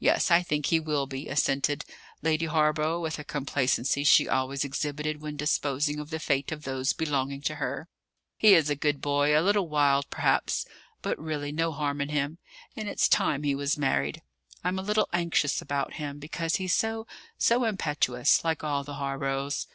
"Yes; 0.00 0.32
I 0.32 0.42
think 0.42 0.66
he 0.66 0.80
will 0.80 1.06
be," 1.06 1.28
assented 1.28 1.84
Lady 2.22 2.46
Hawborough, 2.46 3.00
with 3.00 3.20
a 3.20 3.22
complacency 3.24 4.02
she 4.02 4.28
always 4.28 4.64
exhibited 4.64 5.20
when 5.20 5.36
disposing 5.36 6.00
of 6.00 6.10
the 6.10 6.18
fate 6.18 6.50
of 6.50 6.64
those 6.64 6.92
belonging 6.92 7.40
to 7.42 7.54
her. 7.54 7.86
"He 8.36 8.54
is 8.54 8.68
a 8.68 8.74
good 8.74 9.00
boy, 9.00 9.30
a 9.30 9.38
little 9.40 9.68
wild, 9.68 10.10
perhaps, 10.10 10.66
but 11.02 11.16
really 11.20 11.52
no 11.52 11.70
harm 11.70 12.00
in 12.00 12.08
him; 12.08 12.38
and 12.74 12.88
it's 12.88 13.08
time 13.08 13.44
he 13.44 13.54
was 13.54 13.78
married. 13.78 14.22
I'm 14.64 14.76
a 14.76 14.82
little 14.82 15.08
anxious 15.12 15.62
about 15.62 15.92
him, 16.02 16.18
because 16.18 16.56
he's 16.56 16.74
so 16.74 17.06
so 17.38 17.62
impetuous, 17.62 18.42
like 18.42 18.64
all 18.64 18.82
the 18.82 18.94
Hawboroughs." 18.94 19.68